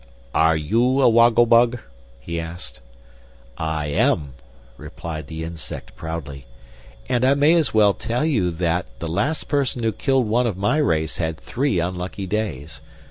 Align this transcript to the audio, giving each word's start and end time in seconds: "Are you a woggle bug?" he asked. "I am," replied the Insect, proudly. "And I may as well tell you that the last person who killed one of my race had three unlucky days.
"Are 0.33 0.57
you 0.57 0.99
a 0.99 1.07
woggle 1.07 1.45
bug?" 1.45 1.77
he 2.19 2.39
asked. 2.39 2.79
"I 3.59 3.85
am," 3.85 4.33
replied 4.75 5.27
the 5.27 5.43
Insect, 5.43 5.95
proudly. 5.95 6.47
"And 7.07 7.23
I 7.23 7.35
may 7.35 7.53
as 7.53 7.71
well 7.71 7.93
tell 7.93 8.25
you 8.25 8.49
that 8.49 8.87
the 8.97 9.07
last 9.07 9.43
person 9.47 9.83
who 9.83 9.91
killed 9.91 10.27
one 10.27 10.47
of 10.47 10.57
my 10.57 10.77
race 10.77 11.17
had 11.17 11.37
three 11.37 11.79
unlucky 11.79 12.25
days. 12.25 12.81